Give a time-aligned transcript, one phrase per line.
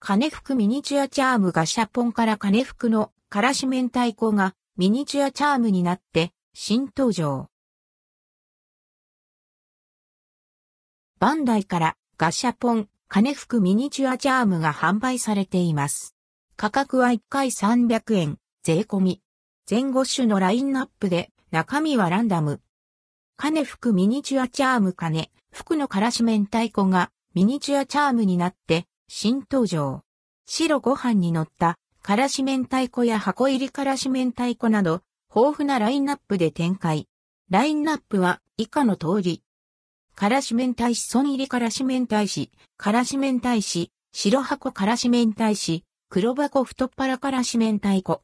[0.00, 7.48] 金福ミニチュアチャームがシャポンから金福のからし明太子がミニチュアチャームになって新登場。
[11.18, 16.14] バンダイからガシャポン、金福ミニチュアチャームが販売されています。
[16.56, 19.20] 価格は1回300円、税込み。
[19.66, 22.60] 全5種のラインナップで中身はランダム。
[23.36, 30.02] 金福ミニチュアチャーム金、福のからし明太子がミニチュアチャームになって新登場。
[30.46, 35.00] 白ご飯に乗ったからし明太子や箱入りからし明太子など
[35.34, 37.08] 豊富なラインナップで展開。
[37.50, 39.42] ラインナップは以下の通り。
[40.14, 48.22] からし明太子損入りからし明太子、からし明太子、白箱からし明太子、黒箱太っ腹からし明太子、